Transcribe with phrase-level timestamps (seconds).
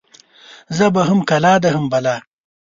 [0.77, 2.15] ژبه هم کلا ده هم بلا.